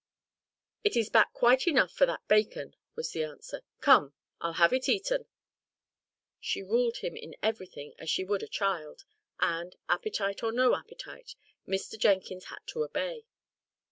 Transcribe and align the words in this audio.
"It 0.83 0.97
is 0.97 1.11
back 1.11 1.31
quite 1.31 1.67
enough 1.67 1.91
for 1.91 2.07
that 2.07 2.27
bacon," 2.27 2.75
was 2.95 3.11
the 3.11 3.23
answer. 3.23 3.61
"Come! 3.81 4.15
I'll 4.39 4.53
have 4.53 4.73
it 4.73 4.89
eaten." 4.89 5.27
She 6.39 6.63
ruled 6.63 6.97
him 6.97 7.15
in 7.15 7.35
everything 7.43 7.93
as 7.99 8.09
she 8.09 8.23
would 8.23 8.41
a 8.41 8.47
child; 8.47 9.05
and, 9.39 9.75
appetite 9.87 10.41
or 10.41 10.51
no 10.51 10.75
appetite, 10.75 11.35
Mr. 11.67 11.99
Jenkins 11.99 12.45
had 12.45 12.65
to 12.69 12.83
obey. 12.83 13.25